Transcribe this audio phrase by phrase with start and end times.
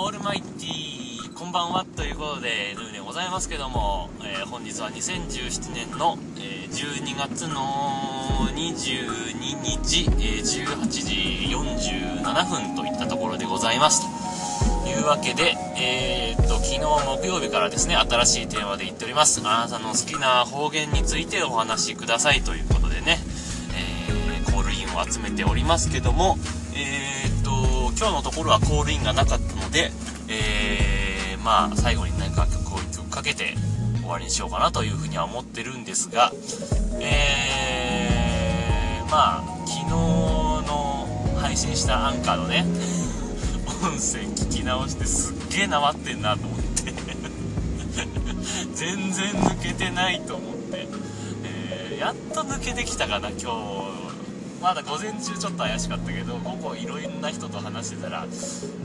[0.00, 14.06] オールマイティー、こんばんはということで、ヌーでございますけども、えー、本日は2017年の、えー、12月の22日、えー、18時47分といったところでございます。
[14.84, 19.40] というわけで、えー、っと、昨日木曜日からですね、新しいテーマで言っております。
[19.40, 23.18] あなたの好きな方言についてお話しくださいということでね、
[23.74, 26.38] えー、コールインを集めておりますけども、
[27.98, 29.90] 今日のところはコールインがなかったので、
[30.28, 33.56] えー、まあ、最後に何か曲を1曲かけて
[34.02, 36.30] 終わりにしようかなというふうには思ってるんですが、
[37.00, 42.64] えー、まあ、昨日の配信したアンカーのね、
[43.82, 46.92] 音声聞き直してすっげえなまってんなと思って
[48.74, 50.86] 全然抜けてないと思って、
[51.42, 54.07] えー、やっと抜けてきたかな、今日。
[54.60, 58.26] まだ午前中ちょっと怪しかったけど午後いろんな人と話してたら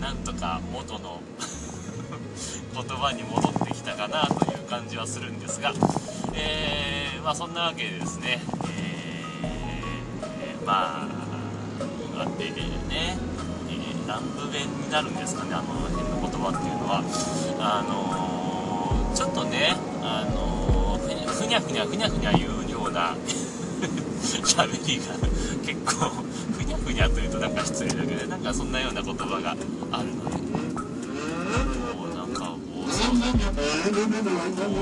[0.00, 1.20] なんとか元の
[2.74, 5.72] 言葉に戻ってきたかなという感じはするんですが、
[6.34, 11.22] えー、まあそんなわけでですね、えー、まあ
[12.38, 13.16] でね、
[13.68, 17.02] えー、南部弁になるんですかねあの辺の言葉っていうのは。
[17.64, 23.14] あの、ちょっとねあの、ふにゃふにゃふにゃふにゃ言うような
[24.22, 25.14] 喋りが
[25.64, 26.10] 結構
[26.52, 30.36] ふにゃふにゃというとなんか失礼だけどなんかそんなような言葉があるので。
[31.96, 33.16] もうなんか暴走暴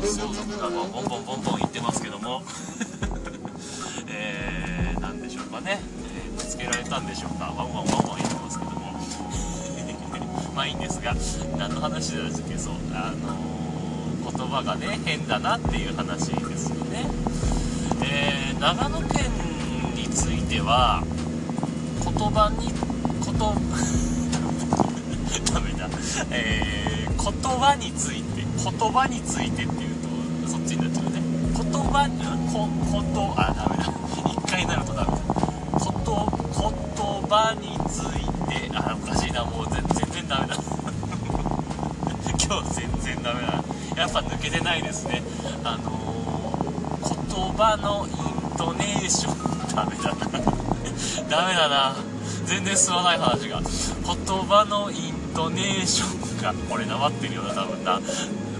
[0.00, 2.42] 走族がボンボンボンボン言ってますけども。
[4.08, 5.80] えー、なんでしょうかね、
[6.14, 7.46] えー、見つけられたんでしょうか。
[7.46, 7.86] ワンワンワンワン
[8.18, 8.76] 言ってますけども。
[10.54, 11.14] まあいいんですが
[11.58, 12.58] 何の話だっけ。
[12.58, 12.74] そう。
[12.92, 17.06] あのー、言葉がね変だなっていう話ですよね。
[18.02, 19.25] えー、長野県
[20.56, 21.02] については
[22.02, 22.72] 言葉に
[23.20, 23.54] こと
[25.52, 25.88] ダメだ。
[26.30, 29.96] えー、言葉について言葉についてっていう
[30.42, 31.20] とそっちになっちゃうね。
[31.52, 33.92] 言葉にこことあダメだ。
[34.32, 35.16] 一回なるとダメだ。
[35.78, 39.44] こと言葉についてあおかしいな。
[39.44, 40.56] もう全然ダメだ。
[42.46, 43.62] 今日全然ダメだ。
[43.96, 45.22] やっぱ抜けてないですね。
[45.64, 48.25] あのー、言葉の意
[48.56, 49.74] トネーション。
[49.74, 50.16] ダメだな。
[51.28, 51.96] ダメだな。
[52.46, 53.60] 全然進まない話が。
[53.60, 53.66] 言
[54.46, 58.00] 葉のイントネーションがこれなまってるような多分な。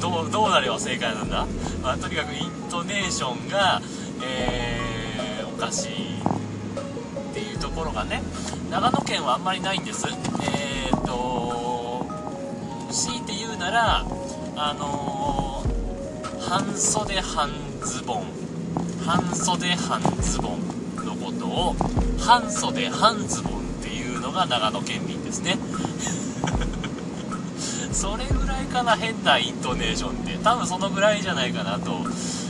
[0.00, 1.46] どうどうなれば正解なんだ、
[1.82, 3.80] まあ、とにかくイントネーションが
[4.22, 8.22] えー、おかしいっていうところがね。
[8.70, 10.06] 長野県はあんまりないんです。
[10.08, 12.06] えーと
[12.90, 14.04] 強いて言うなら
[14.56, 17.50] あのー、半袖半
[17.82, 18.43] ズボン。
[19.06, 21.76] 半袖半ズボンのことを
[22.18, 25.58] 半袖半ズボンっていうのが長野県民ですね。
[27.92, 31.92] それぐらいかな変なイントネーションって多分そのぐらいじゃないかなと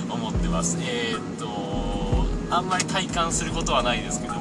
[0.08, 0.78] 思ってます。
[0.80, 4.40] えー、っとあんまり体感することはないですけども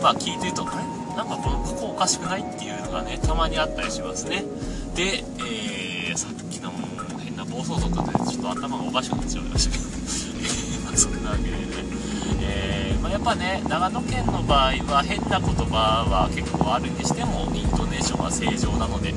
[0.00, 1.16] まあ聞いてるとあれ？
[1.16, 4.44] なんかこのここおかしくないっていうのがねたまにあったりしますね。
[4.94, 6.70] で、えー、さっきの
[7.24, 10.33] 変な暴走族でちょっと頭がおかしくなっちゃいましたけど。
[10.96, 11.56] そんなわけでね、
[12.40, 19.08] えー、まあ、やっぱね長野県の場合は変な言葉は結構あるにしてもイントネーションは正常なので、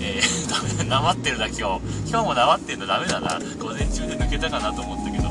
[0.00, 1.62] えー、 ダメだなまってるだ今日。
[2.08, 3.38] 今日もなまってんのダメだな。
[3.58, 5.24] 午前中で抜けたかなと思ったけど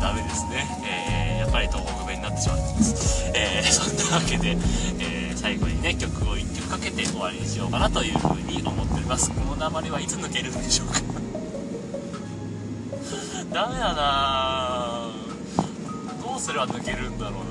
[0.00, 4.56] ダメですね、えー、やっぱり東北弁になってしまってます、え そんなわけで、
[4.98, 9.30] え最後にね曲を1曲かけて終わりにしようかなというふうに思っております。
[9.30, 11.00] この鉛はいつ抜けるんでしょうか。
[13.52, 14.59] ダメだなどう
[16.40, 17.44] すれば抜けるんだろう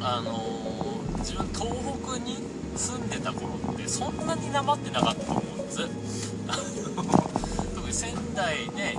[0.00, 0.08] な。
[0.14, 1.70] あのー、自分東
[2.00, 2.36] 北に
[2.76, 5.78] 住んでた頃ってそんなになまってなかったと思うんです。
[7.74, 8.96] 特に仙台ね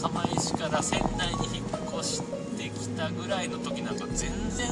[0.00, 1.66] 釜石から仙台に引っ
[1.98, 2.22] 越し
[2.56, 4.68] てきたぐらいの時なんか全然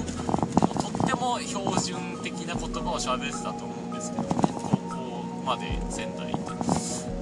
[0.81, 6.53] とっても標準的な言葉を喋ってたと思うんですけどね高校まで仙台行って。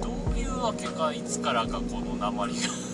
[0.01, 2.90] どういうわけかいつからかこの鉛が。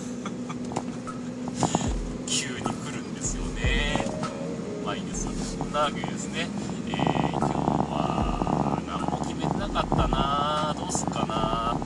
[4.97, 5.57] いです。
[5.57, 6.47] そんなわけですね、
[6.89, 7.53] えー、今日
[7.93, 10.75] は何も決めてなかったな。
[10.77, 11.77] どうすっかな。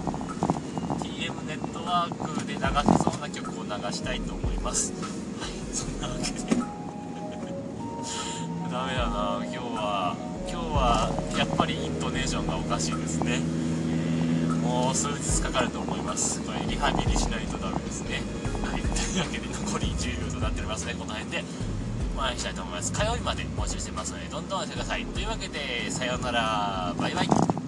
[1.03, 4.93] TM ネットワークで流せそうな曲を流したいと思います。
[5.41, 6.55] はいそんなわけで。
[8.71, 9.43] ダメだな。
[9.43, 10.15] 今日は
[10.47, 13.39] 今日はやっぱりイントネーションがおかしいですね、
[14.63, 16.39] もう数日かかると思います。
[16.41, 18.21] これリハビリしないとダメですね。
[18.63, 18.81] はい。
[18.81, 20.93] というわけで残り10秒となっておりますね。
[20.97, 21.43] この辺で。
[22.17, 22.91] お会いしたいと思います。
[22.91, 25.05] 火曜日まで募集してますのでどんどんお寄せください。
[25.05, 26.93] というわけでさようなら。
[26.97, 27.60] バイバイ。